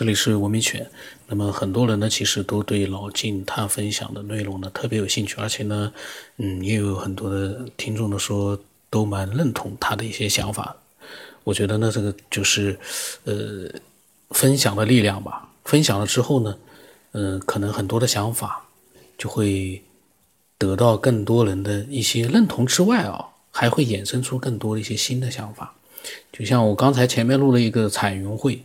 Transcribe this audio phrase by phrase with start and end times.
[0.00, 0.90] 这里是文明犬。
[1.26, 5.92] 那么很多人呢，其实都对老静他分享的内容呢特别有兴趣，而且呢，
[6.38, 8.58] 嗯，也有很多的听众呢说
[8.88, 10.74] 都蛮认同他的一些想法。
[11.44, 12.78] 我觉得呢，这个就是
[13.24, 13.68] 呃
[14.30, 15.46] 分享的力量吧。
[15.66, 16.56] 分享了之后呢，
[17.12, 18.66] 嗯，可能很多的想法
[19.18, 19.82] 就会
[20.56, 25.74] 得到更多人的一些认同之外啊，还会衍生出更多的一些新的想法。
[26.32, 28.64] 就像我刚才前面录了一个彩云会，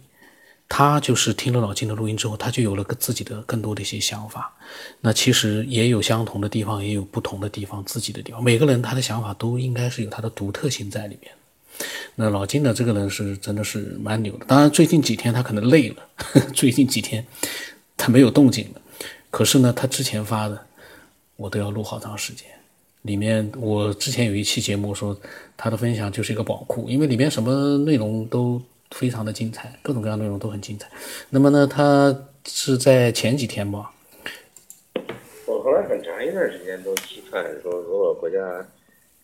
[0.67, 4.53] 他就是听了老金的录音之后，他就有了个自己的更多的一些想法。
[5.01, 8.43] 那其实也有相同的地方，也有不同的地方，自己的地方。
[8.43, 11.31] 每个人他的想法都应该是有他的独特性在里面。
[12.15, 14.45] 那老金的这个人是真的是蛮牛的。
[14.45, 15.97] 当然最近几天他可能累了，
[16.53, 17.25] 最近几天
[17.97, 18.81] 他没有动静了。
[19.29, 20.65] 可是呢，他之前发的
[21.35, 22.47] 我都要录好长时间。
[23.01, 25.15] 里面我之前有一期节目说
[25.55, 28.59] 他的分享就是一个宝库，因为里面什么内容都
[28.97, 30.89] 非常的精彩，各种各样内容都很精彩。
[31.29, 33.91] 那么呢，他是在前几天吧？
[35.45, 38.37] 我后来很长一段时间都期盼说，如果国家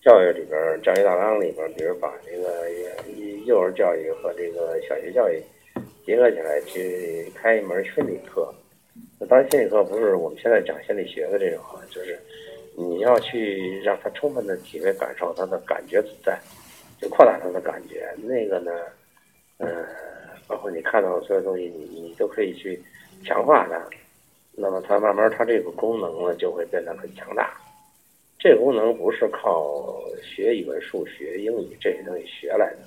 [0.04, 2.68] 教育里边教育大纲里边，比如把这个
[3.46, 5.42] 幼儿教育和这个小学教育
[6.06, 8.54] 结合起来，去开一门心理课。
[9.18, 12.20] 那当然，心理课不是我们现在讲心理学的这种啊，就是。
[12.78, 16.40] 你要去让他充分的体会、感受他的感觉所在，
[17.00, 18.08] 就扩大他的感觉。
[18.24, 18.72] 那个呢，
[19.62, 19.86] 呃，
[20.48, 22.82] 包括你看到的所有东西，你你都可以去
[23.24, 23.82] 强化它。
[24.54, 27.54] 那么它慢慢，它这个功能呢就会变得很强大。
[28.38, 32.80] 这个功能不是靠学语文数学、英语这些东西学来的，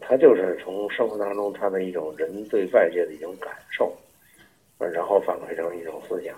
[0.00, 3.96] 它就是从生活当中它的一种人对外界的一种感受，
[4.78, 6.36] 然后反馈成一种思想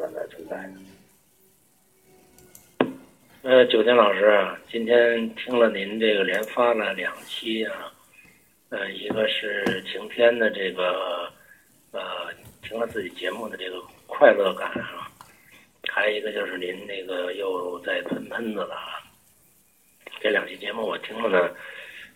[0.00, 0.72] 来来存在的。
[3.42, 7.92] 呃，九天老师啊，今天听了您这个连发了两期啊，
[8.70, 11.32] 呃，一个是晴天的这个，
[11.92, 12.00] 呃，
[12.62, 15.08] 听了自己节目的这个快乐感啊，
[15.88, 19.00] 还有一个就是您那个又在喷喷子了啊。
[20.20, 21.50] 这两期节目我听了呢，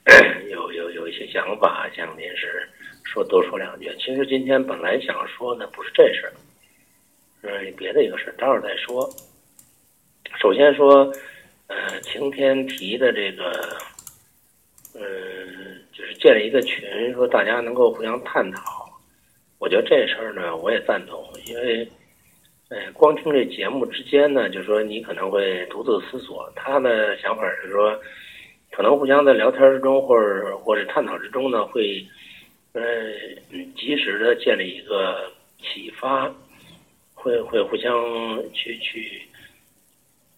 [0.51, 2.69] 有有有一些想法，想您是
[3.03, 3.91] 说多说两句。
[3.99, 6.35] 其实今天本来想说的不是这事儿，
[7.41, 9.09] 是别的一个事儿，待会儿再说。
[10.39, 11.11] 首先说，
[11.69, 13.53] 呃，晴天提的这个，
[16.23, 18.89] 建立一个群，说大家能够互相探讨。
[19.59, 21.89] 我觉得这事儿呢，我也赞同，因为，
[22.69, 26.49] 呃，光听这节目之间呢，就说你可能会独自思索。
[26.55, 28.01] 他的想法是说，
[28.71, 32.07] 可能互相在聊天之中，或者或者探讨之中呢，会，
[32.73, 32.83] 呃，
[33.77, 35.29] 及时的建立一个
[35.59, 36.33] 启发，
[37.15, 37.93] 会会互相
[38.53, 39.23] 去去。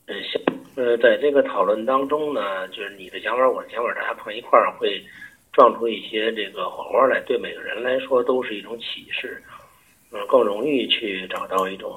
[0.07, 0.43] 嗯，像
[0.77, 5.03] 呃，在这个讨论当中呢，就是你的想法，我的想法，大家碰一块儿会
[5.55, 9.43] 撞出一些这个火花来，对每个人来说都是一种启示，
[10.11, 11.97] 嗯，更容易去找到一种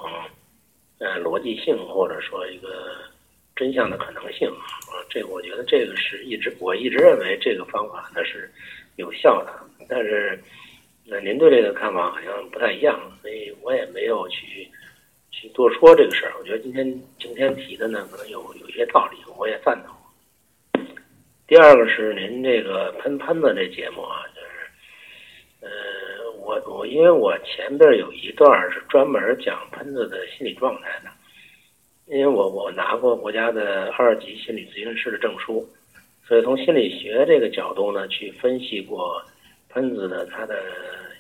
[1.00, 2.96] 呃逻辑性或者说一个
[3.56, 5.02] 真相的可能性啊。
[5.10, 8.50] 这我觉得这个是一直我一直认为这个方法呢是
[8.96, 9.52] 有效的，
[9.90, 10.40] 但是
[11.04, 14.70] 那您对这个看法好像不太一样，所以我也没有去。
[15.30, 16.84] 去多说这个事儿，我觉得今天
[17.20, 19.96] 今天提的呢，可能有有一些道理，我也赞同。
[21.48, 24.70] 第二个是您这个喷喷子这节目啊，就是，
[25.62, 25.70] 呃，
[26.42, 31.10] 我我因为我前边有一段是专门讲喷子的心理状态的，
[32.08, 35.66] 因为我我拿过国家的二级心理咨询师的证书，
[36.28, 39.24] 所以从心理学这个角度呢，去分析过
[39.70, 40.62] 喷子的他的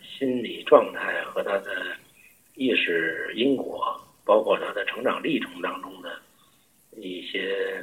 [0.04, 1.72] 心理状态和他的
[2.56, 3.98] 意识因果。
[4.26, 6.20] 包括他的成长历程当中的
[6.98, 7.82] 一些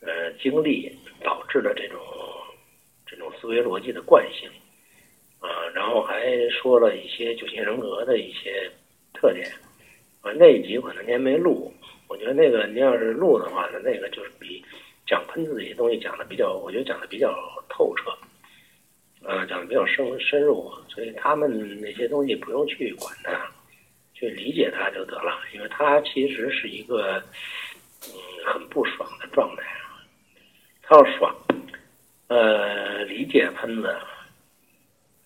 [0.00, 0.90] 呃经历
[1.24, 1.98] 导致的这种
[3.04, 4.48] 这种思维逻辑的惯性
[5.40, 8.70] 啊，然后还说了一些九型人格的一些
[9.12, 9.50] 特点
[10.20, 10.30] 啊。
[10.36, 11.72] 那一集可能您没录，
[12.06, 14.64] 我觉得那个您要是录的话呢，那个就是比
[15.06, 17.34] 讲喷子这些东西讲的比较，我觉得讲的比较
[17.68, 18.10] 透彻，
[19.26, 23.50] 啊，讲的比较深深入，所以他们那些东西不用去管它。
[24.16, 27.20] 去理解他就得了，因为他其实是一个
[28.06, 28.14] 嗯
[28.46, 29.64] 很不爽的状态。
[30.86, 31.34] 他要爽，
[32.28, 33.96] 呃，理解喷子，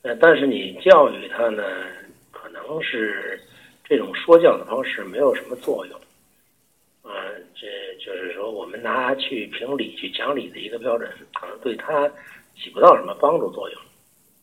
[0.02, 1.62] 呃，但是你教育他呢，
[2.30, 3.40] 可能是
[3.84, 6.00] 这种说教的方式没有什么作用。
[7.02, 7.10] 啊，
[7.54, 7.66] 这
[7.98, 12.08] 就是说，我们拿去评理去讲理的一个标准，可能对他
[12.56, 13.80] 起不到什么帮助作用。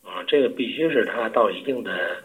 [0.04, 2.18] 啊，这个必须是他到一定的。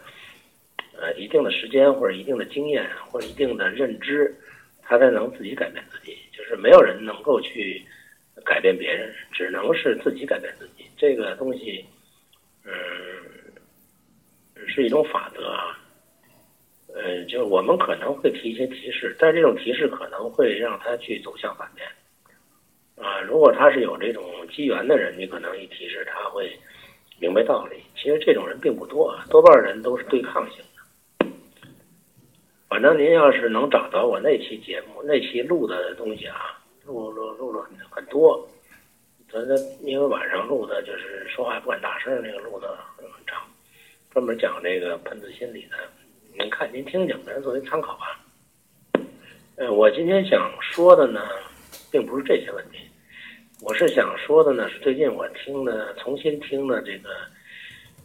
[1.02, 4.36] 呃，一定的时间或者一定的经验或者一定的认知，
[4.82, 6.18] 他才能自己改变自己。
[6.30, 7.82] 就是没有人能够去
[8.44, 10.84] 改变别人，只能是自己改变自己。
[10.96, 11.84] 这个东西，
[12.64, 12.72] 嗯，
[14.66, 15.78] 是一种法则啊。
[16.92, 21.86] 呃，就我们可能会提一些提示，但这种提示可能会让他去走向反面。
[22.96, 26.52] 啊，如果他是有这种机缘的人，你可能一提示他会
[27.18, 27.76] 明白道理。
[27.96, 31.26] 其实这种人并不多，多半人都是对抗性的。
[32.68, 36.59] 反正您要是能找到我那期节目，那期录的东西啊，
[36.90, 38.48] 录录录了很很多。
[39.32, 43.40] 咱这因为晚上录的，就是说话不敢大声，那个录的很长，
[44.10, 45.76] 专门讲这个喷子心理的。
[46.36, 48.20] 您看，您听听，咱作为参考吧。
[49.54, 51.20] 呃，我今天想说的呢，
[51.92, 52.78] 并不是这些问题，
[53.62, 57.10] 我是想说的呢，是最近我听的，重新听的这个，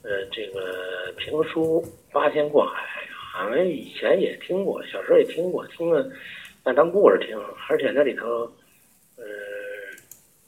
[0.03, 1.81] 呃，这个评书
[2.13, 2.83] 《八仙过海》，
[3.33, 6.07] 好像以前也听过，小时候也听过，听了，
[6.63, 7.35] 那当故事听，
[7.67, 8.51] 而且那里头，
[9.17, 9.23] 呃，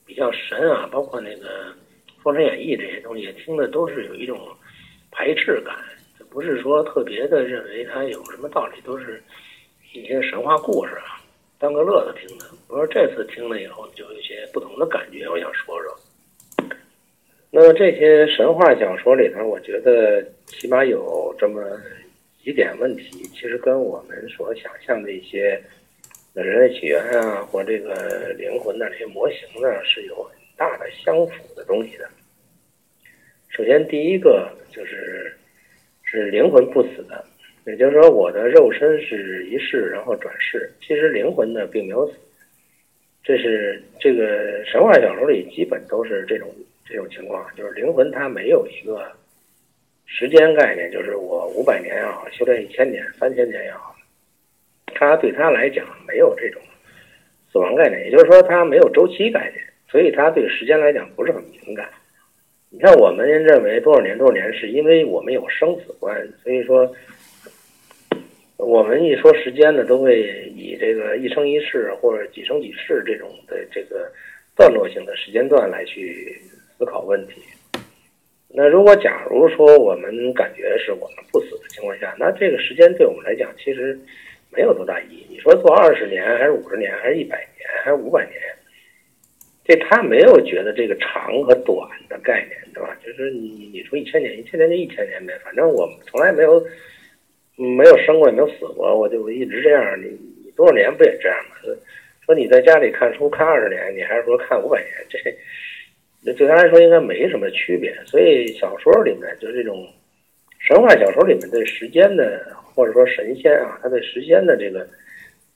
[0.05, 1.47] 比较神啊，包括那个
[2.21, 4.39] 《封神演义》这些东西，听的都是有一种
[5.11, 5.75] 排斥感。
[6.29, 9.23] 不是说特别的认为它有什么道理，都是
[9.93, 11.23] 一些神话故事啊，
[11.57, 12.45] 当个乐子听的。
[12.67, 15.97] 我说这次听了以后，就有些不同的感觉，我想说说。
[17.49, 21.63] 那么这些神话小说里头，我觉得起码有这么
[22.43, 25.59] 几点问题，其实跟我们所想象的一些
[26.43, 32.09] 人类起源啊，或这个灵魂的这些模型呢，是有很大的相符的东西的。
[33.49, 35.33] 首先，第一个就是。
[36.09, 37.21] 是灵魂不死的，
[37.65, 40.71] 也就是说，我的肉身是一世，然后转世。
[40.79, 42.13] 其实灵魂呢，并没有死。
[43.21, 46.49] 这是这个神话小说里基本都是这种
[46.85, 49.11] 这种情况，就是灵魂它没有一个
[50.05, 53.93] 时间概念，就是我五百年也好，修炼一千年、三千年也好，
[54.93, 56.61] 他对他来讲没有这种
[57.51, 61.89] 死亡概念，也就是说，他没有周期概念，所以他对时间来讲不是很敏感。
[62.69, 66.93] 你看，我们认为多少年多少年，是因为我们有生死观，所以说，
[68.57, 74.11] 我们一说时间呢，都会以这个一生一世或者几生几世这种的这个
[74.55, 76.37] 段落性的时间段来去
[76.77, 77.41] 思考问题。
[78.49, 83.97] 那如果假如说我们感觉是我们不死的情况下，那这个时间对我们来讲其实
[84.57, 85.27] 没有多大意义。
[85.29, 88.33] 你说做二十年，还是五十年，还是一百年，还是五百年？
[89.63, 91.77] 这他没有觉得这个长和短
[92.09, 92.97] 的概念，对吧？
[93.05, 96.65] 就是你你说一千年，一千年就一千年呗，反正我从来没有
[97.55, 100.01] 没有生过也没有死过，我就一直这样。
[100.01, 101.55] 你多少年不也这样吗？
[102.25, 104.91] 说你在家里看书看二十年，你还是说看五百年？
[106.25, 107.95] 这对他来说应该没什么区别。
[108.05, 109.87] 所以小说里面就是这种
[110.67, 114.85] 神话小说里面对时间的或者说神仙啊，他对时间的这个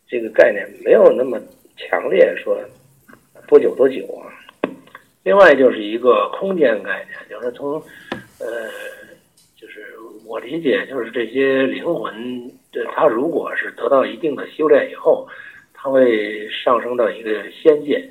[0.07, 1.37] 这个概念没有那么
[1.75, 2.57] 强烈说。
[3.47, 4.31] 多久多久啊？
[5.23, 7.73] 另外就是一个空间概念，就是从，
[8.39, 8.69] 呃，
[9.57, 9.93] 就是
[10.25, 15.27] 我理解，就是这些灵魂，这他如果是得到一定的修炼以后，
[15.73, 18.01] 他会上升到一个仙界。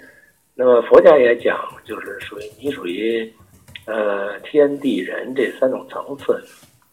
[0.55, 3.27] 那么佛家也讲，就是属于你属于，
[3.87, 6.39] 呃，天地人这三种层次。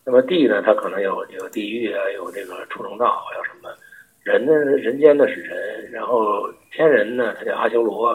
[0.10, 3.70] 那么地呢，它可能有有地狱啊，有这个畜生道，还有什么
[4.24, 4.54] 人呢？
[4.78, 8.08] 人间的是人，然后天人呢，他叫阿修罗。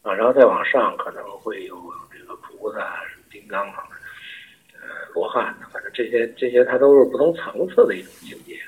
[0.00, 1.76] 啊，然后再往上可能会有
[2.10, 2.96] 这个菩萨、
[3.30, 3.84] 金刚啊，
[4.72, 4.80] 呃，
[5.14, 8.58] 罗汉，反正这些这些它都是不同层次的一种境界。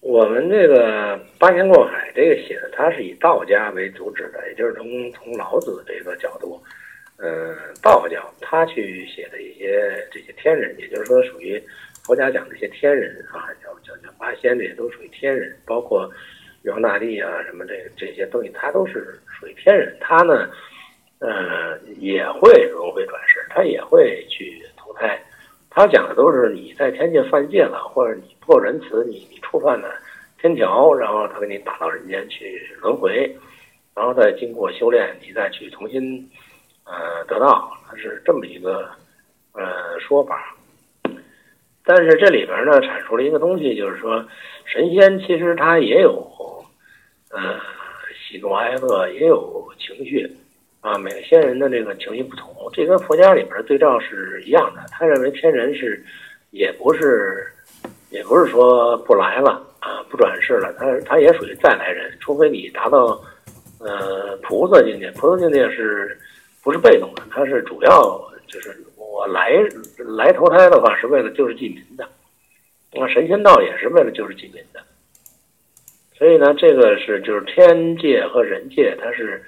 [0.00, 6.62] 我们这个八仙过海这个写的，它是以道家为主旨的，也就是从从老子这个角度，
[7.20, 11.62] 呃，道教他去写的一些这些天人，也就是说属于
[12.04, 16.10] 佛家讲的一些天人啊，叫叫叫八仙，这些都属于天人，包括。
[16.62, 19.96] 玉皇大帝啊，什么这这些东西，他都是属于天人。
[19.98, 20.50] 他呢，
[21.18, 25.18] 呃，也会轮回转世，他也会去投胎。
[25.70, 29.94] 他讲的都是你在天界犯戒了，或者你不够仁慈，你你触犯了
[30.38, 33.34] 天条，然后他给你打到人间去轮回，
[33.94, 36.30] 然后再经过修炼，你再去重新
[36.90, 37.70] 呃得到。
[37.88, 38.88] 他是这么一个
[39.52, 40.54] 呃说法。
[41.84, 44.24] 但是这里边呢，阐述了一个东西，就是说
[44.64, 46.26] 神仙其实他也有。
[47.32, 47.60] 呃，
[48.26, 50.28] 喜怒哀乐也有情绪，
[50.80, 54.84] 啊，每个仙人的这个情绪不同，这跟佛家里边对照是一样的。
[54.90, 56.04] 他认为天人是，
[56.50, 57.46] 也不是，
[58.10, 63.16] 也不是说不来了啊，不转世了，他他也属于再来人，除非你达到
[63.78, 66.18] 呃菩萨境界，菩萨境界是
[66.62, 67.22] 不是被动的？
[67.30, 69.52] 他是主要就是我来
[69.98, 72.08] 来投胎的话，是为了救世济民的，
[72.92, 74.80] 那神仙道也是为了救世济民的。
[76.16, 79.42] 所以呢，这个是就是天界和人界，它是，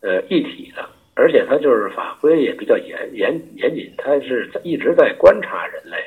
[0.00, 5.98] 呃，一体的，而且它就是法规也比较严严严谨，它是一直在观察人类，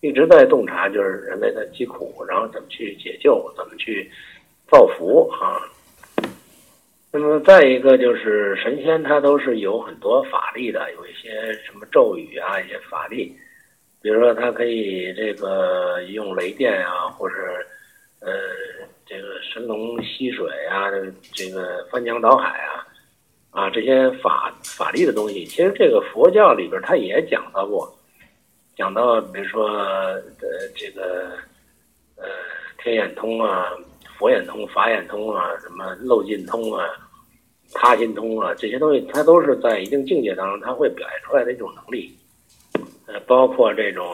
[0.00, 4.08] 一直在洞察，就是人类的疾苦，然后怎么去解救，怎么去
[4.68, 5.58] 造福啊。
[7.12, 13.36] 那么再一个就是神仙，他都是有很多法力的，有一些什么咒语啊，一些法力，
[14.00, 17.34] 比如说他可以这个用雷电啊，或者
[18.20, 18.30] 呃
[19.04, 20.88] 这个神龙吸水啊，
[21.34, 22.86] 这个翻江倒海啊，
[23.50, 27.92] 啊这些法法力的东西，其实这个佛教里边他也讲到过，
[28.76, 30.22] 讲到比如说呃
[30.76, 31.32] 这个
[32.14, 32.28] 呃
[32.78, 33.72] 天眼通啊。
[34.20, 36.84] 佛眼通、法眼通啊，什么漏尽通啊、
[37.72, 42.14] 他心通啊，这些东西，它都是在一定境界当中，它会表现出来的一种能力。
[43.06, 44.06] 呃，包括这种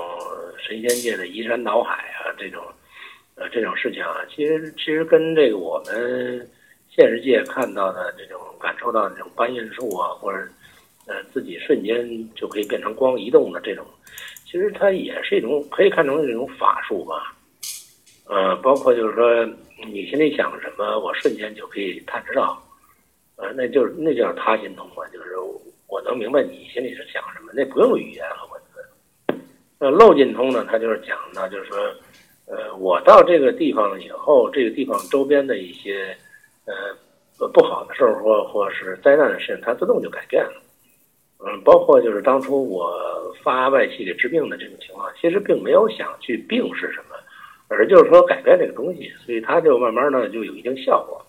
[0.64, 2.62] 神仙界的移山倒海啊，这种
[3.34, 6.48] 呃这种事情啊，其实其实跟这个我们
[6.88, 10.38] 现实界看到的这种感受到的这种搬运术啊，或者
[11.08, 13.84] 呃自己瞬间就可以变成光移动的这种，
[14.44, 17.34] 其实它也是一种可以看成一种法术吧。
[18.28, 19.44] 呃，包括就是说。
[19.92, 22.62] 你心里想什么，我瞬间就可以探知到，
[23.36, 25.36] 呃，那就是那叫他心通嘛，就是
[25.88, 29.42] 我能明白你心里是想什么，那不用语言和文字。
[29.78, 31.78] 那漏尽通呢，他就是讲呢，就是说，
[32.46, 36.16] 呃，我到这个地方以后，这个地方周边的一些
[36.64, 40.62] 呃不好的事儿或或是灾难的事情，它自动就改变了。
[41.38, 42.90] 嗯，包括就是当初我
[43.42, 47.15] 发外气给治病的这种情况，其实并没有想去病是什么。
[47.68, 51.24] 而就是说改变这个东西，所以他就慢慢呢就有一定效果。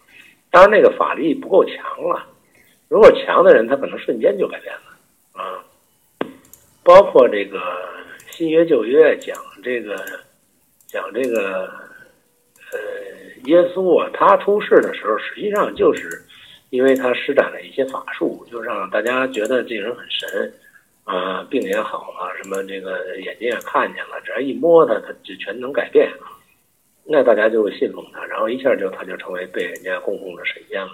[0.52, 2.26] 当然那个法力不够强了，
[2.88, 5.64] 如果强的人他可能瞬间就改变了啊。
[6.84, 7.60] 包括这个
[8.30, 9.98] 新约旧约讲这个
[10.86, 11.64] 讲这个
[12.72, 12.80] 呃
[13.44, 16.08] 耶稣啊，他出世的时候实际上就是
[16.70, 20.54] 因为他施展了一些法术，就让大家觉得这人很神
[21.08, 26.28] 啊，病也好了，什么这个眼睛也看见了，只要一摸他，他就全能改变啊。
[27.06, 30.92] 那大家就会信奉他，然后一下就他就成为被人家供奉的神仙了。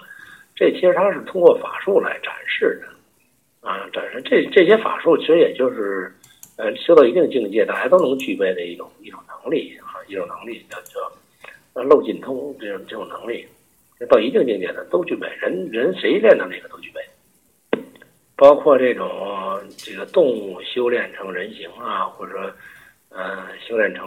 [0.54, 6.14] 这其实他是通过法术来展示的，啊，展示这这些法术其实也就是，
[6.58, 11.12] 呃，修到一定境界，大家都能具备的一种一种能力啊，一种能力叫叫
[11.72, 13.44] 呃漏尽通这种这种能力，
[14.08, 17.00] 到一定境界的都具备，人人谁练的那个都具备，
[18.44, 22.52] 包括这种这个动物修炼成人形啊，或者说
[23.08, 24.06] 呃修炼成。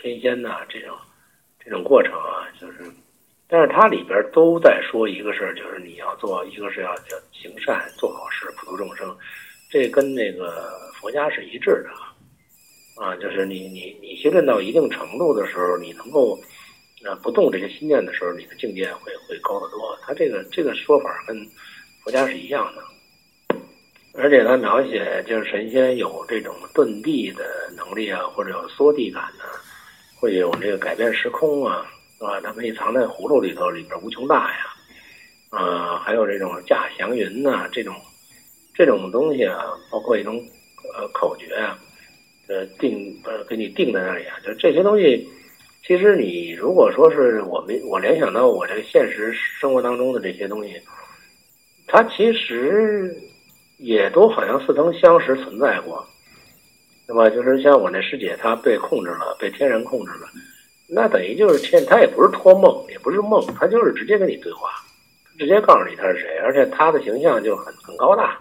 [0.00, 0.94] 天仙呐，这种
[1.58, 2.78] 这种过程啊，就是，
[3.48, 9.16] 但是它里边都在说一个事儿，就是你要做一个是要叫行善，做好事，普度众生，
[9.70, 16.38] 这跟那个佛家是一致的啊，就是你你你修炼到一定程度的时候，你能够
[17.04, 19.98] 呃不动这些心念的时候，你的境界会会高得多。
[20.02, 21.36] 他这个这个说法跟
[22.04, 22.82] 佛家是一样的。
[24.20, 27.44] 而且他描写就是神仙有这种遁地的
[27.76, 29.44] 能力啊，或者有缩地感呢。
[30.20, 31.86] 会有这个改变时空啊，
[32.18, 32.40] 是吧？
[32.40, 34.66] 他可以藏在葫芦里头，里边无穷大呀，
[35.50, 37.94] 啊，还有这种驾祥云呐，这种
[38.74, 40.34] 这种东西啊，包括一种
[40.96, 41.78] 呃口诀啊，
[42.48, 45.24] 呃定呃给你定在那里啊，就这些东西，
[45.86, 50.74] 其实你如果说是我们我联想到我这个现实生活当中的这些东西，
[51.86, 53.16] 它其实
[53.78, 56.06] 也都好像似曾相识存在过。
[57.08, 60.28] 那么就是像我那师姐，她被控制了，被天人控制了，
[60.88, 64.68] 那等于就是天，她也不是托梦，也不是梦，她就是直接跟你对话，
[65.38, 68.38] 直接告诉你他是谁，而且他的形象就很很高大，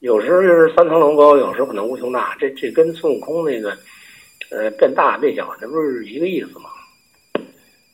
[0.00, 3.76] 有时候就是三层楼高，有时候可能无穷大，这这跟孙悟空那个，
[4.50, 6.70] 呃，变大变小，那不是一个意思吗？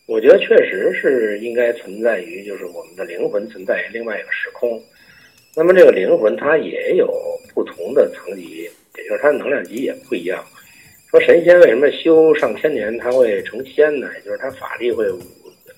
[0.07, 4.79] 我觉得确实是应该存在于，就是我们的灵魂存在于另外一个时空，
[5.57, 7.13] 那么这个灵魂它也有
[7.55, 8.71] 不同的层级。
[8.97, 10.43] 也就是它的能量级也不一样。
[11.11, 14.09] 说神仙为什么修上千年他会成仙呢？
[14.15, 15.05] 也就是他法力会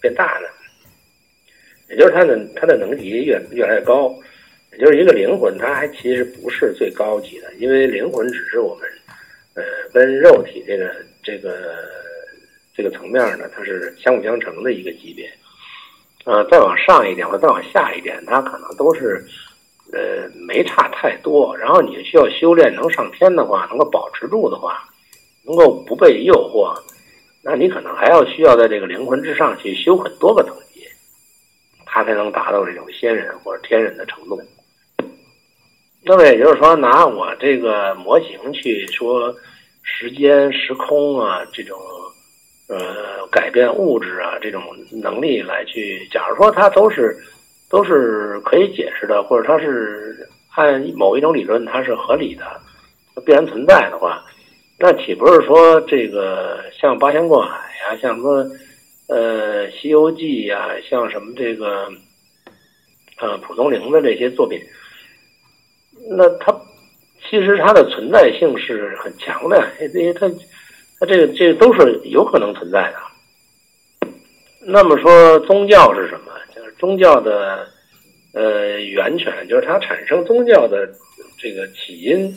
[0.02, 0.48] 变大呢？
[1.88, 4.14] 也就是他的他的能级越越来越高。
[4.72, 8.86] 也就是一个灵魂，它还其实不是最高级的，因为灵魂只是我们
[9.54, 9.62] 呃
[9.94, 11.74] 跟肉体这个这个
[12.76, 15.26] 这个层面呢，它是相辅相成的一个级别。
[16.26, 19.24] 呃，再往上一点或再往下一点，它可能都是。
[19.92, 21.56] 呃，没差太多。
[21.56, 24.82] 然后你需要修炼能上天的话，能够保持住的话，
[25.44, 26.74] 能够不被诱惑，
[27.42, 30.82] 那你可能还要需要在这个灵魂之上去修很多个等级，
[31.84, 34.40] 他才能达到这种仙人或者天人的程度。
[36.02, 39.34] 那么也就是说，拿我这个模型去说
[39.82, 41.78] 时间、时空啊这种
[42.68, 47.16] 呃改变物质啊这种能力来去，假如说它都是。
[47.68, 52.44] 都是可以解释的，或者它是按某一种理论它是合理的、
[53.24, 54.22] 必然存在的话，
[54.78, 58.46] 那岂不是说这个像八仙过海呀，像什么
[59.08, 61.90] 呃《西游记》呀，像什么这个
[63.18, 64.60] 呃蒲松龄的这些作品，
[66.10, 66.54] 那它
[67.28, 70.28] 其实它的存在性是很强的，因为它
[71.00, 74.08] 它这个这都是有可能存在的。
[74.60, 76.32] 那么说宗教是什么？
[76.78, 77.66] 宗教的
[78.32, 80.88] 呃源泉，就是它产生宗教的
[81.38, 82.34] 这个起因。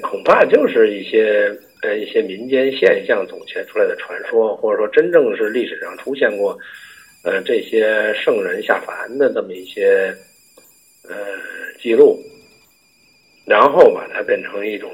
[0.00, 6.58] 恐怕就是一些呃一些民间现象总结出来的传说，或者说真正是历史上出现过，
[7.24, 10.10] 呃这些圣人下凡的这么一些
[11.06, 11.14] 呃
[11.78, 12.18] 记录，
[13.44, 14.90] 然后把它变成一种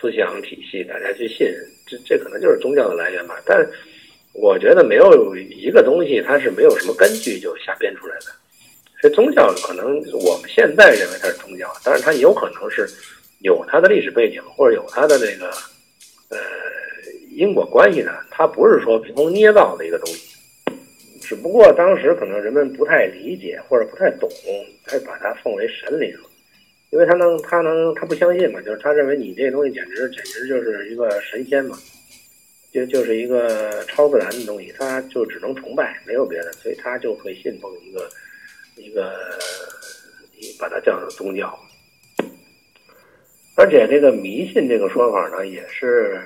[0.00, 1.46] 思想体系，大家去信，
[1.86, 3.38] 这这可能就是宗教的来源吧。
[3.44, 3.58] 但
[4.32, 8.26] 我觉得没有一个东西它是没有什么根据就瞎编出来的。
[9.00, 12.88] 所以宗教可能我们现在认为它是宗教，但是它有可能是。
[13.42, 15.46] 有它的历史背景，或者有它的这个
[16.28, 16.36] 呃
[17.30, 20.36] 因果关系的，它不是说凭空捏造的一个东西。
[21.22, 24.28] 只不过当时可能人们不太理解或者不太懂，
[24.86, 26.12] 才把它奉为神灵，
[26.90, 31.78] 因为他能他能他不相信嘛，就是他认为你这东西简直简直就是一个神仙嘛，
[32.72, 38.08] 就就是一个超自然的东西，他就只能崇拜，没有别的，所以他就会信奉一个
[38.76, 39.12] 一个
[40.58, 41.58] 把它叫做宗教。
[43.56, 46.20] 而且这个迷信这个说法呢，也是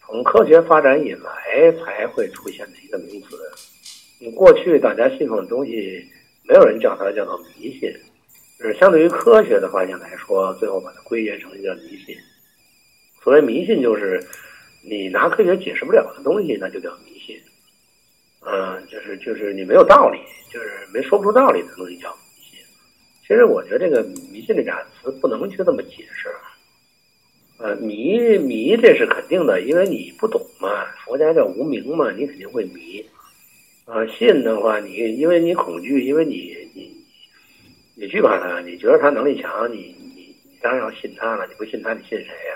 [0.00, 3.36] 从科学发展以来才会出现的一个名词。
[4.18, 6.04] 你过去大家信奉的东西，
[6.42, 7.92] 没有人叫它叫做迷信，
[8.58, 12.16] 就是相对于科学的发现来说，最后把它归结成一个迷信。
[13.22, 14.20] 所谓迷信，就是
[14.88, 17.36] 你拿科学解释不了的东西，那就叫迷信。
[18.40, 20.20] 嗯，就是就是你没有道理，
[20.52, 22.60] 就是没说不出道理的东西叫迷信。
[23.26, 26.28] 其实我觉得这个迷信这俩词不能去这么解释。
[27.58, 33.04] 呃，迷迷这是肯定的，因为你不懂嘛，佛家叫无名嘛，你肯定会迷。
[33.86, 36.94] 啊，信的话，你因为你恐惧，因为你你
[37.96, 42.54] 你惧怕他，你觉得他能力强，你你你当然要信他了，你不信他，你信谁呀？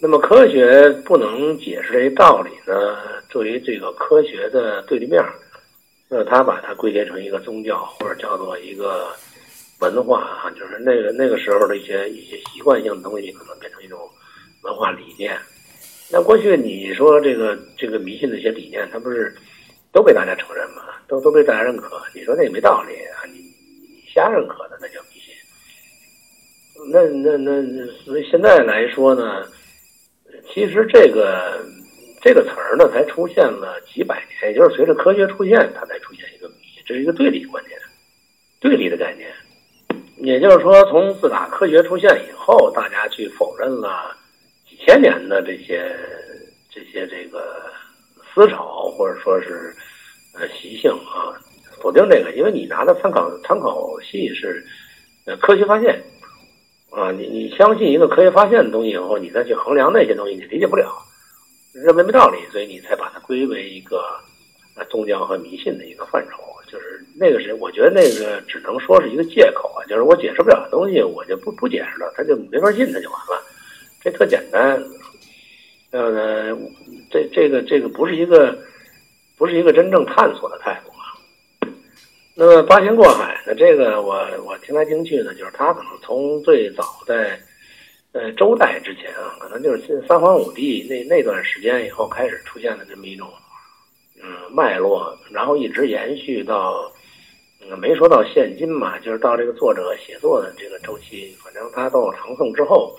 [0.00, 2.96] 那么科学不能解释这道理呢？
[3.28, 5.22] 作为这个科学的对立面，
[6.08, 9.08] 那他把它归结成一个宗教，或者叫做一个。
[9.78, 14.08] 文化啊，就是那个那个时候的一些一些习惯性的东西，可能变成一种
[14.62, 15.38] 文化理念。
[16.10, 19.36] 那过去你说这个这个迷信的一些理念，它不是
[19.92, 20.94] 都被大家承认吗？
[21.06, 22.00] 都都被大家认可。
[22.14, 23.40] 你说那也没道理啊，你
[23.82, 25.34] 你瞎认可的那叫迷信。
[26.90, 29.46] 那那那所以现在来说呢，
[30.52, 31.64] 其实这个
[32.22, 36.50] 这个词儿呢，才出现了几百年，也就是随着科学出现，它才出现一个，
[36.86, 37.78] 这是一个对立观念，
[38.60, 39.30] 对立的概念。
[40.18, 44.16] 也就是说，从自打科学出现以后，大家去否认了
[44.68, 45.94] 几千年的这些
[46.70, 47.70] 这些这个
[48.34, 49.74] 思潮，或者说是
[50.34, 51.36] 呃习性啊，
[51.82, 54.64] 否定这个，因为你拿的参考参考系是
[55.26, 56.02] 呃科学发现
[56.90, 60.90] 啊，你你相信一个科学发现的东西以后，你再去衡量那些东西，你理解不了，
[61.72, 64.02] 认为没道理，所以你才把它归为一个
[64.88, 66.42] 宗教和迷信的一个范畴。
[66.68, 73.42] 就是那个是，我觉得那个只能说是一个借口啊，就是我解释不了的东西，我就不不解释了，他就没法信，他就完了，
[74.02, 74.82] 这特简单。
[75.92, 76.56] 呃，
[77.10, 78.58] 这这个这个不是一个
[79.38, 80.92] 不是一个真正探索的态度。
[82.38, 83.54] 那么八仙过海呢？
[83.54, 87.40] 这个我我听来听去呢，就是他可能从最早在
[88.12, 93.26] 呃周代之前啊，可能就是三皇五帝那那段时间以后开始出现的这么一种。
[94.22, 96.90] 嗯，脉络，然后一直延续到，
[97.60, 102.98] 嗯，没说到现今嘛，就是到这个作者写作的这个周期，反正他到了唐宋之后，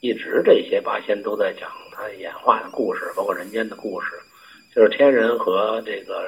[0.00, 4.12] 一直这些八仙都在讲他演化的故事，包括人间的故事，
[4.74, 6.24] 就是天人和这个，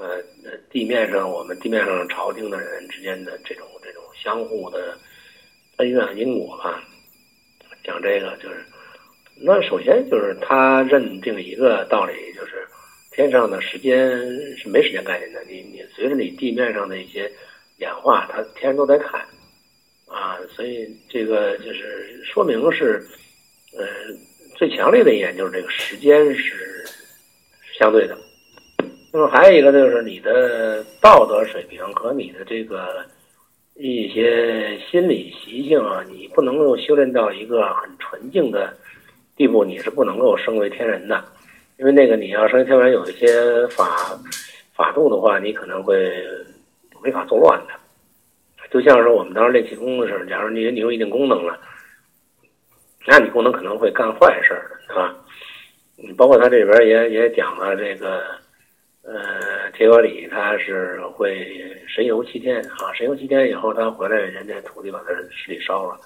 [0.00, 4.98] 呃，地面上我们地面上朝廷的人之间的这种这种相互的
[5.76, 6.82] 恩怨因果吧，
[7.84, 8.64] 讲这个就是，
[9.36, 12.66] 那首先就是他认定一个道理，就是。
[13.12, 14.08] 天上的时间
[14.56, 17.30] 是没时间概念的，你你随着你地面上的一些
[17.78, 19.20] 演化，他天上都在看
[20.06, 23.04] 啊，所以这个就是说明是，
[23.76, 23.84] 呃，
[24.56, 26.88] 最强烈的一点就是这个时间是
[27.76, 28.16] 相对的。
[29.12, 33.04] 那么还有一个就是你的道德水平和你的这个
[33.74, 38.72] 一些心理习性啊，你不能够修炼到一个很纯净的
[39.36, 41.24] 地步，你是不能够升为天人的。
[41.78, 44.16] 因为那个你要升为天人有一些法
[44.74, 46.12] 法度的话，你可能会
[47.02, 47.72] 违法作乱的。
[48.70, 51.58] 就像是我们当时练气功的时候，假如你你有一定功能了，
[53.08, 55.12] 那你功能可能会干坏事儿，是吧？
[55.96, 58.22] 你包括他这边也也讲了这个，
[59.02, 65.96] 呃，铁拐李他是会神游七天啊，神游七天以后他回来，人家徒弟把他尸体烧了。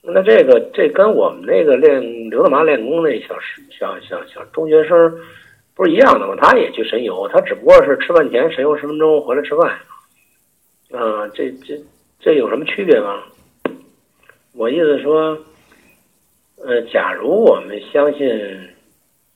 [0.00, 3.36] 那这个这跟我们那个练刘德麻练功那小
[3.70, 5.12] 小小小中学生
[5.74, 6.34] 不是一样的吗？
[6.40, 9.70] 他也去神游，他只不过是吃饭前神游十分钟回来吃饭。
[10.92, 11.78] 啊，这这
[12.18, 13.22] 这有什么区别吗？
[14.54, 15.38] 我意思说，
[16.64, 18.28] 呃，假如我们相信、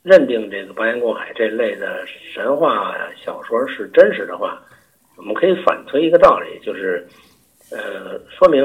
[0.02, 4.60] 认定这个八仙过海这类的神话小说是真实的话，
[5.16, 7.06] 我们可以反推一个道理，就是，
[7.70, 8.64] 呃，说明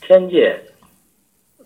[0.00, 0.58] 天界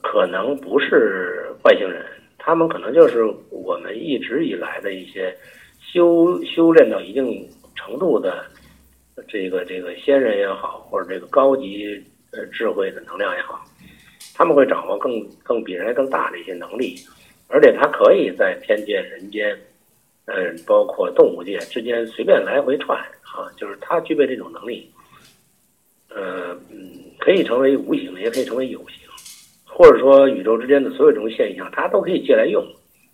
[0.02, 2.04] 可能不是外星人，
[2.38, 5.34] 他们可能就是我们一直以来的一些
[5.80, 8.44] 修修炼到一定程度的。
[9.28, 12.02] 这个这个仙人也好，或者这个高级
[12.32, 13.62] 呃智慧的能量也好，
[14.34, 16.96] 他们会掌握更更比人类更大的一些能力，
[17.52, 19.54] 而且它可以在天界、人间，
[20.24, 24.90] 嗯，包括动物界之间随便来回串啊，就是它具备这种能力，
[26.08, 26.58] 呃，
[27.20, 29.06] 可以成为无形，也可以成为有形，
[29.66, 32.66] 或者说宇宙之间的所有这种现象，它都可以借来用，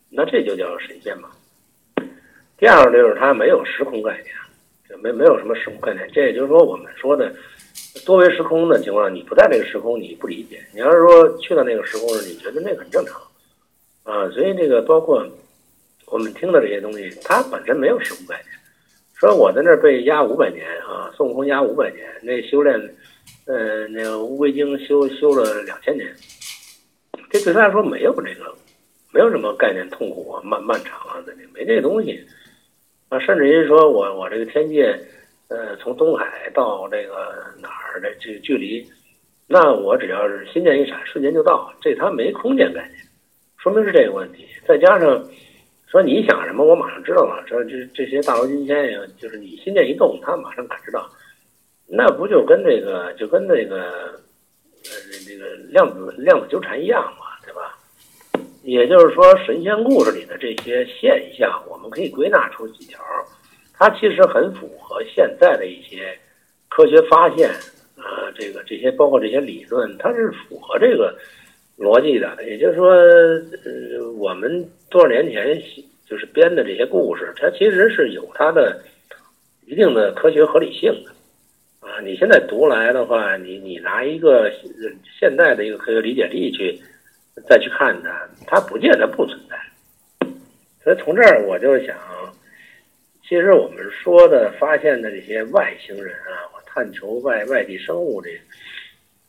[0.09, 1.29] 那这就叫神仙嘛。
[2.57, 4.35] 第二个就是他没有时空概念。
[5.01, 7.33] 没没有什么时空概念，这也就是说，我们说的
[8.07, 10.59] 多维时空的情况，你不在那个时空，你不理解。
[10.73, 13.21] 你要是说去到那个时空，你觉得那个很正常
[14.09, 14.29] 啊。
[14.31, 15.25] 所以这个包括
[16.07, 18.47] 我们听的这些东西，它本身没有时空概念。
[19.15, 22.79] 说我在那儿被压五百年啊，孙悟空压五百年，那修炼，
[23.47, 26.09] 呃，那个乌龟精修修了两千年，
[27.29, 28.55] 这对他来说没有这个，
[29.13, 32.25] 没有什么概念，痛苦啊，漫漫长啊，这没这东西。
[33.09, 34.97] 啊，甚至于说我我这个天界，
[35.49, 38.87] 呃，从东海到这个哪儿的这个距离，
[39.47, 43.01] 那我只要是心念一闪，瞬间就到，这他没空间概念，
[43.59, 44.47] 说明是这个问题。
[44.67, 45.25] 再加上
[45.87, 47.43] 说你想什么，我马上知道了。
[47.47, 51.09] 这这这些大罗金仙呀，就是你心念一动，他马上感知到，
[51.87, 54.21] 那不就跟这个就跟那个
[54.85, 54.91] 呃
[55.27, 57.77] 这个量子量子纠缠一样嘛，对吧？
[58.63, 63.01] 也就是说，神仙故事里的这些现象，我们可以归纳出几条，
[63.73, 66.15] 它其实很符合现在的一些
[66.69, 67.49] 科学发现
[67.97, 71.17] 啊，这个这些包括这些理论，它是符合这个
[71.79, 72.37] 逻辑的。
[72.45, 75.63] 也就是说，呃，我们多少年前
[76.07, 78.83] 就是编的这些故事，它其实是有它的
[79.67, 82.01] 一定的科学合理性的啊。
[82.01, 84.53] 你现在读来的话，你你拿一个
[85.19, 86.79] 现代的一个科学理解力去。
[87.49, 89.57] 再去看它，它不见得不存在。
[90.83, 91.97] 所以从这儿我就想，
[93.23, 98.31] 其实我们说的发现的这些外星人啊，我探求外外地生物这，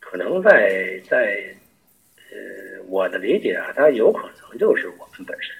[0.00, 1.40] 可能在在
[2.30, 5.54] 呃我的理解啊，它有可能就是我们本身，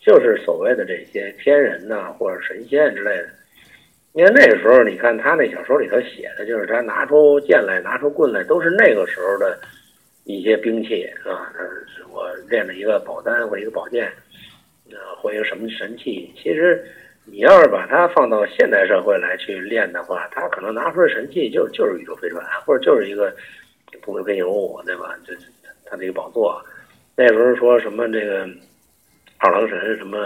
[0.00, 3.28] 就是所谓的这些天人呐，或者神仙之类的。
[4.12, 9.58] 因为那个时候，你看他那小说里头写的，就是他拿出剑来，拿出棍来，都是那个时候的。
[10.24, 11.50] 一些兵器啊，
[12.12, 14.12] 我练了一个宝丹或一个宝剑，
[14.90, 16.30] 呃，或一个什么神器。
[16.36, 16.84] 其实
[17.24, 23.34] 你要是把它放到现代社会来去练的话，他可能拿出的神器就就是宇宙飞船，或者就是一个
[24.02, 25.18] 不明飞行物，对吧？
[25.26, 25.32] 就
[25.90, 26.62] 它的一个宝座。
[27.16, 28.48] 那时候说什么这个
[29.38, 30.18] 二郎神什么，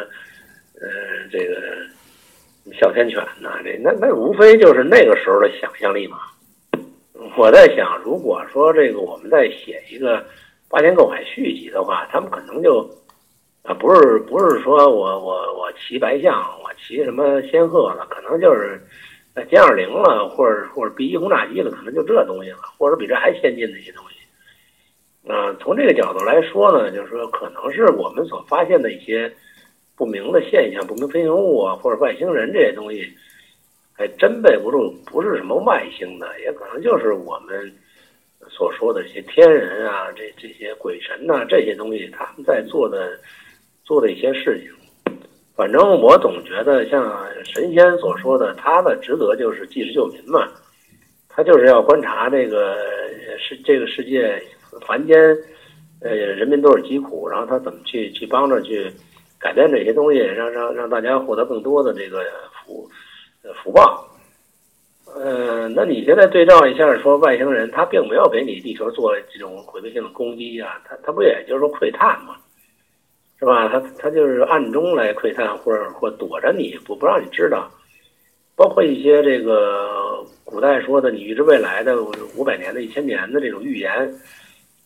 [0.80, 6.18] 呃，这个哮天犬呐，这那那无非就是那个时候的想象力嘛。
[7.36, 10.18] 我在想，如果说这个我们再写一个
[10.68, 12.80] 《八仙过海》续集的话，他们可能就
[13.62, 18.78] 啊，不是不是说我我我骑白象，我骑什么仙鹤了，可能就是
[19.50, 24.11] 歼二零了，或者或者 B 一轰炸机了，可能就这东西了，或者比这还先进的一些东西。
[25.26, 29.32] 啊，从这个角度来说呢，就是说可能是我们所发现的一些
[29.96, 33.12] 不明的现象，不明飞行物啊，或者外星人这些东西。
[33.94, 37.70] 还真背不住，不是什么外星的，也可能就是我们
[38.48, 43.20] 所说的这些天人啊，这这些鬼神呐，这些东西他们在做的
[43.84, 45.14] 做的一些事情。
[45.54, 50.48] 反正我总觉得，像神仙所说的，他的职责就是济世救民嘛，
[51.28, 52.78] 他就是要观察这个
[53.38, 54.42] 世这个世界
[54.86, 55.18] 凡间，
[56.00, 58.92] 呃，人民都是疾苦，然后他怎么去去帮着去
[59.38, 62.24] 改变这些东西，让让让大家获得更多的这个
[62.64, 62.88] 福。
[63.60, 64.08] 福报，
[65.16, 72.36] 嗯，那你现在对照一下，说外星人他并没有给你地球做这种毁灭性的攻击啊，他他不也就是说窥探嘛，
[73.40, 73.66] 是吧？
[73.66, 77.68] 他他就是暗中来窥探，或者或躲着你不不让你知道，
[78.54, 82.00] 包括一些这个古代说的你预知未来的
[82.36, 84.08] 五百年的一千年的这种预言，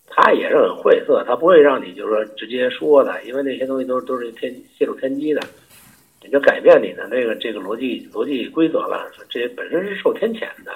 [0.07, 5.43] 他也是很晦涩，他不会让你就是说直接说的，因为那些东西都是都是天泄露天机的，
[6.23, 10.73] 你就改变你的那个这个逻辑逻辑规则了，这些本身是受天谴的。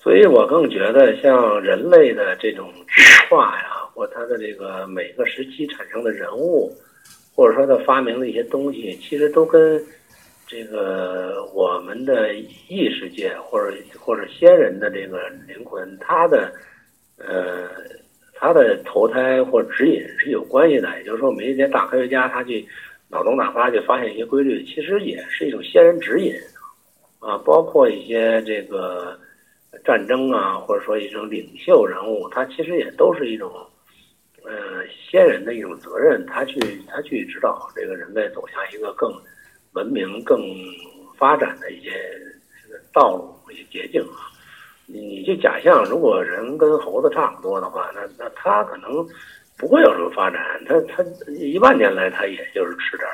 [0.00, 6.72] 所以我更觉得像人类的这种进化呀，或他的这个每个时期产生的人物，
[7.34, 9.84] 或者说他发明的一些东西，其实都跟
[10.46, 12.32] 这个我们的
[12.68, 16.50] 异世界或者或者先人的这个灵魂，他的
[17.18, 17.68] 呃
[18.34, 20.98] 他的投胎或指引是有关系的。
[20.98, 22.66] 也就是说，每一些大科学家他去
[23.08, 26.34] 脑洞大发去发现一些规律，其实也是一种先人指引
[27.20, 29.18] 啊，包括一些这个。
[29.84, 33.52] 战争啊，或者说一种领袖人物，他其实也都是一种，
[34.42, 39.12] 呃，先人的一种责任，他去他去指导这个人类走向一个更
[39.72, 40.40] 文明、更
[41.18, 41.90] 发展的一些
[42.92, 44.32] 道路、一些捷径啊。
[44.90, 49.06] 你这假象，如果人跟猴子差不多的话，那那他可能
[49.56, 53.06] 不会有什么发展，他他一万年来他也就是吃点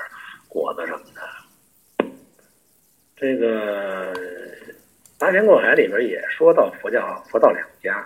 [0.48, 2.06] 果子什么的，
[3.16, 4.14] 这个。
[5.16, 8.04] 八仙过海里边也说到佛教佛道两家，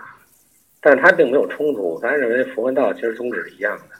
[0.79, 1.99] 但是它并没有冲突。
[1.99, 3.95] 咱认为佛跟道其实宗旨是一样的，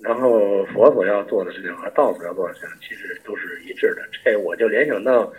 [0.00, 4.02] 然后佛所要做的事情和道所要做的事情其实都是一致的。
[4.10, 5.30] 这我就联想到，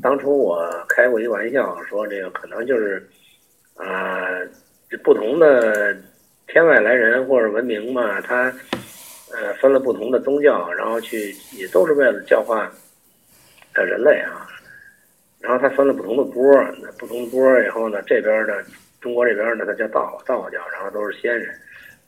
[0.00, 3.04] 当初我开过一玩笑说，这个可能就是
[3.76, 4.28] 啊，
[4.88, 5.96] 这不同的
[6.46, 8.44] 天外来人或者文明嘛，他
[9.32, 12.70] 呃分了不同的宗教，然后去也都是为了教化
[13.74, 14.48] 呃人类啊。
[15.40, 16.40] 然后它分了不同的波，
[16.80, 18.64] 那不同的波儿以后呢，这边的
[19.00, 21.52] 中国这边呢，它叫道道教，然后都是仙人，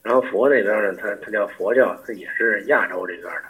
[0.04, 3.42] 然后佛那边呢，它它叫佛教，它也是亚洲这边的，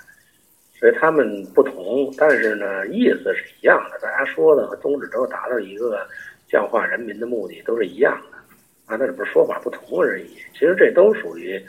[0.78, 6.06] 所以他们不同，但是呢，意思是一样的，大家说的和宗旨都达到一个
[6.48, 8.38] 教化人民的目的，都是一样的，
[8.86, 10.26] 啊，那只不是说法不同而已。
[10.52, 11.60] 其实这都属于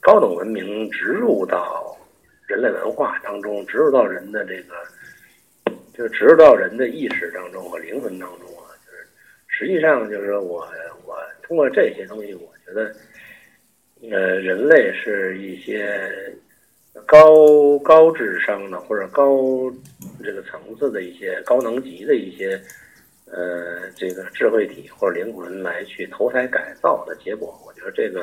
[0.00, 1.96] 高等文明植入到
[2.46, 4.74] 人类文化当中，植入到人的这个。
[5.94, 9.06] 就植入到人的意识当中和灵魂当中啊，就是
[9.46, 10.66] 实际上就是我
[11.04, 12.90] 我通过这些东西，我觉得，
[14.10, 16.34] 呃，人类是一些
[17.06, 19.38] 高高智商的或者高
[20.22, 22.60] 这个层次的一些高能级的一些
[23.26, 27.58] 呃这个智慧体或者灵魂来去投胎改造的结果。
[27.66, 28.22] 我觉得这个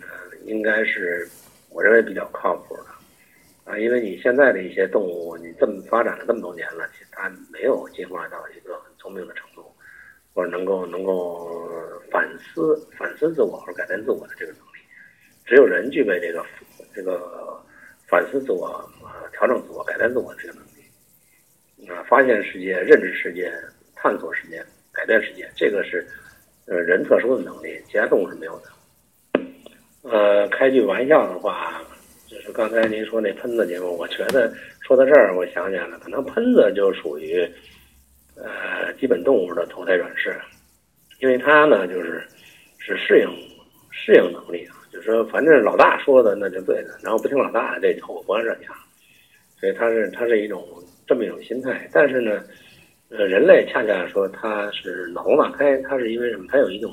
[0.00, 0.06] 呃
[0.44, 1.28] 应该是
[1.70, 2.84] 我认为比较靠谱的。
[3.64, 9.62] 啊，因为你现在的一些动物，你这么发展了这么多年了，其实它没有进化到一个很聪明的程度，
[10.32, 11.70] 或者能够能够
[12.10, 14.80] 反思反思自我或者改变自我的这个能力。
[15.44, 16.42] 只有人具备这个
[16.94, 17.47] 这个
[18.08, 18.66] 反思自我、
[19.02, 21.92] 啊调整自我、改变自我这个能力。
[21.92, 23.52] 啊，发现世界、认知世界、
[23.94, 26.06] 探索世界、改变世界，这个是
[26.66, 29.40] 呃人特殊的能力，其他动物是没有的。
[30.02, 31.82] 呃，开句玩笑的话。
[32.26, 37.40] 就是刚才您说那喷子节目，我觉得说到这儿，我想起来了，可能喷子就属于
[38.36, 40.38] 呃基本动物的投胎转世，
[41.20, 42.22] 因为它呢就是
[42.76, 43.28] 是适应
[43.90, 48.74] 适应能力啊，就说反正老大说的那就对的，然后不听老大这后果不这样，
[49.58, 50.66] 所以他是他是一种
[51.06, 51.88] 这么一种心态。
[51.92, 52.42] 但是呢，
[53.10, 56.46] 呃，人类恰恰说他是脑洞大开，他是因为什么？
[56.48, 56.92] 他有一种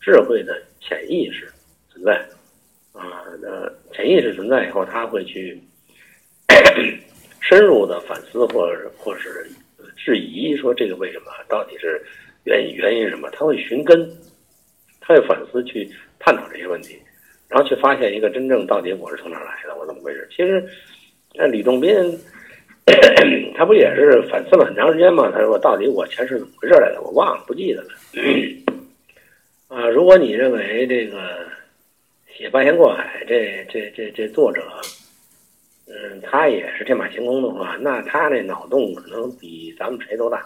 [0.00, 1.48] 智慧的潜意识
[1.90, 2.24] 存在。
[2.92, 5.60] 啊，那潜意识存在以后，他会去
[7.40, 9.44] 深入的反思，或者或是
[9.96, 12.00] 质疑，说这个为什么，到底是
[12.44, 13.28] 原因原因什么？
[13.30, 14.08] 他会寻根，
[15.00, 15.90] 他会反思去
[16.20, 16.96] 探讨这些问题，
[17.54, 20.26] 然后去发现一个真正到底我是从哪来的，我怎么回事？
[20.28, 20.68] 其实，
[21.34, 21.94] 那吕洞宾
[23.54, 25.30] 他不也是反思了很长时间吗？
[25.32, 27.00] 他说到底我前世怎么回事来的？
[27.00, 27.88] 我忘了，不记得了。
[29.68, 31.46] 啊，如果你认为这个。
[32.36, 34.60] 写《八仙过海》这这这这作者，
[35.86, 40.38] 嗯，他也是天马行空的话，那他那脑洞可能比咱们谁都大，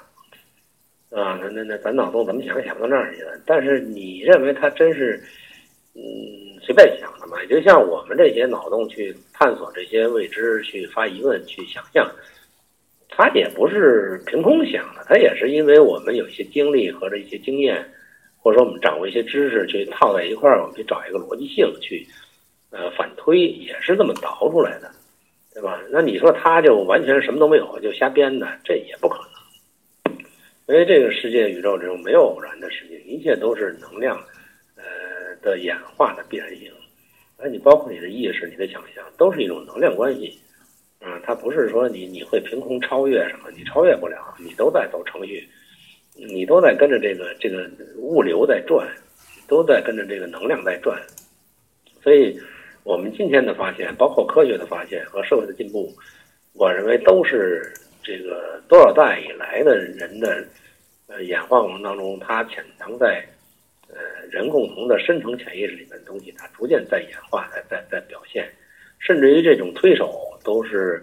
[1.11, 3.33] 啊，那那那咱脑洞怎么想想不到那儿去了？
[3.47, 5.19] 但是你认为他真是，
[5.95, 6.03] 嗯，
[6.69, 7.43] 随便想的嘛？
[7.47, 12.07] 就像我们这些脑洞去探索这些未知，去发疑问，去想象，
[13.09, 17.83] 他也不是凭空想的，他也是因为我们有一些经历和这一些经验。
[18.41, 22.07] 或者说我们掌握一些知识去套在一块儿，我们去找一个逻辑性去，
[22.71, 24.89] 呃，反推也是这么导出来的，
[25.53, 25.83] 对吧？
[25.91, 29.19] 那你说他就完全什么都没有就瞎编的，这也不可
[30.05, 30.17] 能。
[30.69, 34.25] 因为这个世界宇宙这种没有偶然的事情，一切都是能量，的
[35.43, 36.71] 的演化的必然性。
[37.37, 40.39] 而你包括你的意识、你的想象，都是一种能量关系。
[41.01, 45.49] 啊，它不是说你你会凭空超越什么，你超越不了，你都在走程序。
[46.15, 48.89] 你都在跟着这个这个物流在转，
[49.47, 51.01] 都在跟着这个能量在转。
[52.03, 52.37] 所以，
[52.83, 55.95] 我们今天的发现，包括科学的发现和社会的进步，
[56.55, 57.73] 我认为都是
[58.03, 60.45] 这个多少代以来的人的
[61.07, 63.25] 呃演化过程当中，它潜藏在
[63.89, 63.97] 呃
[64.31, 68.51] 人共同的深层潜意识里面的东西，它逐渐在演化，在在在表现，
[68.99, 71.03] 甚至于这种推手都是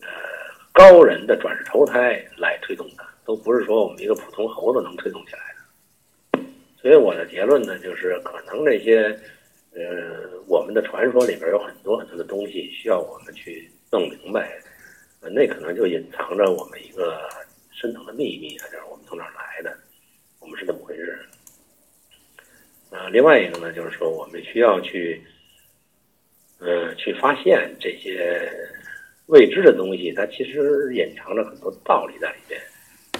[0.00, 0.08] 呃
[0.72, 6.40] 高人的转世投胎来推动的，都不是说我们一个普通猴子能推动起来的。
[6.80, 9.18] 所以我的结论呢，就是可能这些。
[9.74, 14.60] 呃，我们的传说里边有很多很多的东西需要我们去弄明白，
[15.18, 17.26] 那可能就隐藏着我们一个
[17.70, 19.74] 深层的秘密啊，就是我们从哪来的，
[20.40, 21.18] 我们是怎么回事？
[22.92, 25.18] 啊，另外一个呢，就是说我们需要去，
[26.60, 28.46] 呃，去发现这些
[29.26, 32.60] 未知的东西，它其实隐藏着很多道理在里边。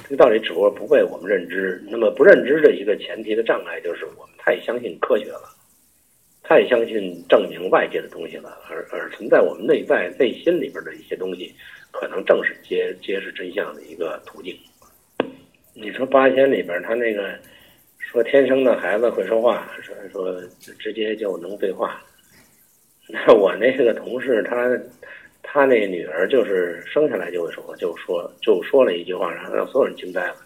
[0.05, 1.83] 这个道理只不过不被我们认知。
[1.89, 5.49] 那么不认知的一个前提的障碍，就是我们太相信科学了。
[6.43, 11.55] 太相信证明外界的东西了，而而存在我们内在内心里边的一些东西，
[11.93, 14.55] 可能正是揭揭示真相的一个途径。
[15.73, 17.39] 你说八仙里边他那个
[18.13, 20.41] 说天生的孩子会说话，说说
[20.79, 21.99] 直接就能对话。
[23.09, 24.79] 那我那个同事他
[25.43, 30.37] 他那女儿就是生下来就会说，就说就说了一句话，然后让所有人惊呆了。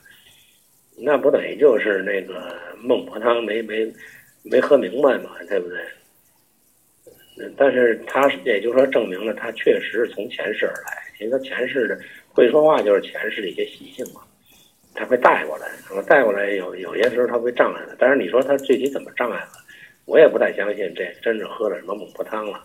[0.96, 3.92] 那不等于就是那个孟婆汤没没。
[4.48, 7.50] 没喝明白嘛，对不对？
[7.56, 11.98] 但是他也就是说证明了他确实是从前世而来，因为他前世的
[12.28, 14.20] 会说话就是前世的一些习性嘛，
[14.96, 17.94] 他会带过来，我带过来有有些时候他会障碍的。
[17.98, 19.52] 但是你说他具体怎么障碍了，
[20.06, 22.64] 我也不太相信这真正喝了什么孟婆汤了，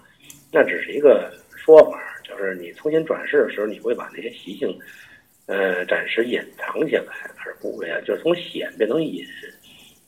[0.51, 4.75] 那只是一个说法，就是你重新转世的时候，你会把那些习性，
[5.45, 7.13] 呃，暂时隐藏起来，
[7.45, 9.23] 而不会啊，就是从显变成隐。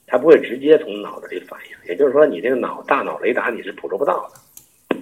[0.05, 4.97] 它不会直接从脑子里反应，也就是说，你这个脑大脑雷达你是捕捉不到的。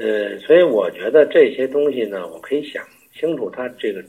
[0.00, 4.02] 呃，所以我觉得这些东西呢，我可以想清楚它这个，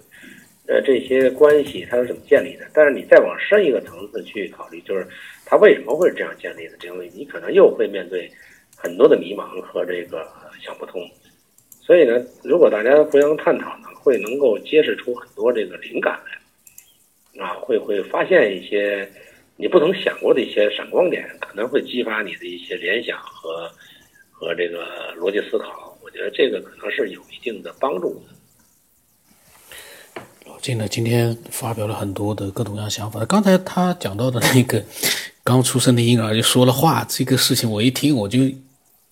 [0.69, 2.65] 呃，这些关系它是怎么建立的。
[2.73, 5.07] 但是你再往深一个层次去考虑，就是
[5.45, 8.31] 它为什么会这样建立的，这东西你可能又会面对
[8.77, 10.25] 很多的迷茫和这个
[10.61, 11.01] 想不通。
[11.81, 16.19] 所以呢，如果大家互相探讨呢，会能够揭示出很多这个灵感
[17.35, 19.09] 来，啊，会会发现一些。
[19.61, 23.69] 你不曾想过的一些闪光点，可能会激发你的一些联想和
[24.31, 25.99] 和这个逻辑思考。
[26.01, 28.38] 我觉得这个可能是有一定的帮助的。
[30.59, 33.23] 老金呢，今天发表了很多的各种各样想法。
[33.23, 34.83] 刚才他讲到的那个
[35.41, 38.39] 刚出生的婴儿就说了话，这个事情我一听我就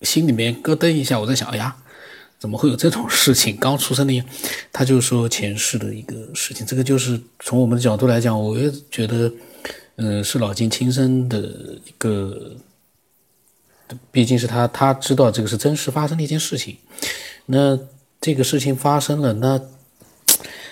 [0.02, 1.18] 心里面咯噔一下。
[1.18, 1.74] 我在想，哎呀，
[2.38, 3.56] 怎么会有这种事情？
[3.56, 4.22] 刚出生的，
[4.70, 6.66] 他就说前世的一个事情。
[6.66, 9.32] 这个就是从我们的角度来讲，我也觉得。
[10.00, 12.52] 嗯，是老金亲身的一个，
[14.12, 16.76] 毕竟是他，他知道这个是真实发生的一件事情。
[17.46, 17.76] 那
[18.20, 19.60] 这个事情发生了，那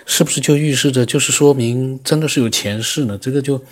[0.07, 3.19] 是不是就预示着，就是说明真的是有前世呢？
[3.19, 3.63] 这个就，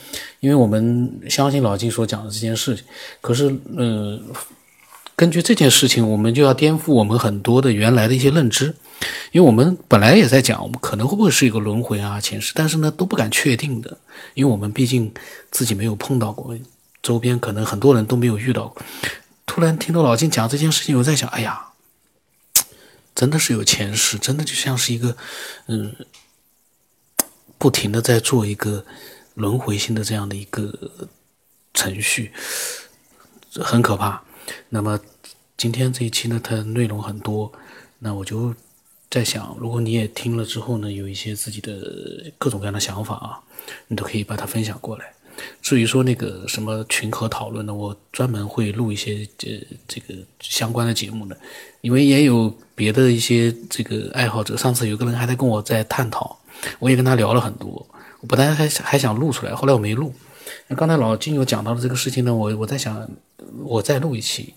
[0.41, 2.85] 因为我们相信老金所讲的这件事情，
[3.21, 4.21] 可是，嗯，
[5.15, 8.75] 根据这件事情，我们就要颠覆我们很多的原来的一些认知。
[9.33, 13.97] 因为我们本来也在讲，我们可能会不会是一个轮回啊、前世，但是呢都不敢确定的，
[14.35, 15.13] 因为我们毕竟
[15.51, 16.57] 自己没有碰到过，
[17.03, 18.83] 周边可能很多人都没有遇到过。
[19.47, 21.67] 突然听到老金讲这件事情，我在想，哎呀，
[23.15, 25.17] 真的是有前世，真的就像是一个，
[25.67, 25.95] 嗯，
[27.65, 28.85] 不停的在做一个
[29.37, 30.71] 轮回性的这样的一个
[31.73, 32.31] 程序，
[33.55, 34.23] 很可怕。
[34.69, 35.01] 那么
[35.57, 37.51] 今天这一期呢，它内容很多。
[38.01, 38.55] 那我就
[39.11, 41.73] 在想，如果你也听了之后呢，有一些自己的
[42.37, 43.41] 各种各样的想法啊，
[43.89, 45.15] 你都可以把它分享过来。
[45.63, 51.41] 至于说那个什么群和讨论呢，我专门会录一些这这个相关的节目的，
[51.81, 54.55] 因为也有别的一些这个爱好者。
[54.55, 56.39] 上次有个人还在跟我在探讨，
[56.79, 57.87] 我也跟他聊了很多。
[58.21, 60.13] 我本来还还想录出来，后来我没录。
[60.69, 63.09] 那刚才老金有讲到的这个事情呢，我我在想，
[63.65, 64.55] 我再录一期，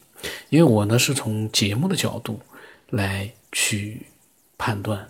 [0.49, 2.39] 因为我呢是从节目的角度
[2.89, 3.31] 来。
[3.53, 4.05] 去
[4.57, 5.07] 判断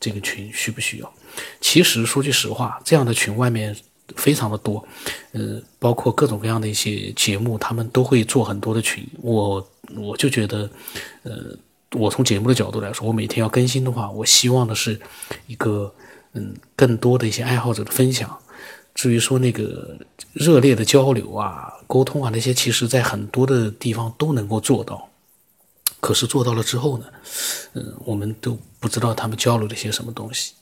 [0.00, 1.14] 这个群需不需要。
[1.60, 3.76] 其实说句实话，这样的群外面
[4.16, 4.84] 非常的多，
[5.32, 9.06] 呃，包括各种各样的一些节目，他们都会做很多的群。
[9.20, 10.68] 我我就觉得，
[11.24, 11.56] 呃，
[11.92, 14.98] 我从节目的角度来说，我每天要更新的话，我希望的是
[15.46, 15.94] 一个
[16.34, 18.38] 嗯更多的一些爱好者的分享。
[18.94, 19.98] 至于说那个
[20.32, 25.10] 热烈的交流啊、沟通啊那些，其实在很多的地方都能够做到。
[26.00, 27.06] 可是做到了之后呢，
[27.72, 30.52] 嗯，我们都不知道他们交流了些什么东西。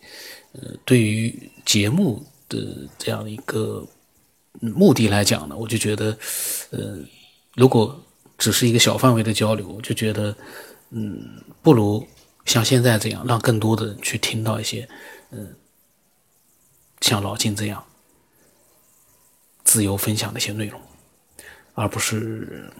[0.52, 3.84] 呃，对于节目的这样一个
[4.60, 6.16] 目的来讲呢，我就觉得，
[6.70, 6.96] 呃，
[7.56, 8.00] 如果
[8.38, 10.34] 只是一个小范围的交流，就觉得，
[10.90, 12.06] 嗯，不如
[12.44, 14.88] 像现在这样，让更多的人去听到一些，
[15.32, 15.54] 嗯，
[17.02, 17.84] 像老金这样
[19.64, 20.80] 自由分享的一些内容，
[21.74, 22.72] 而不是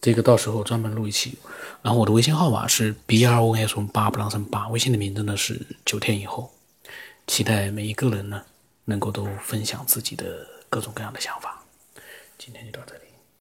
[0.00, 1.38] 这个到时候专门录一期。
[1.82, 6.50] 然后我的微信号码是 b r o s 八不让声八，微信的名字呢是九天以后。
[7.26, 8.42] 期待每一个人呢，
[8.86, 11.62] 能够都分享自己的各种各样的想法。
[12.38, 12.99] 今天就到这里。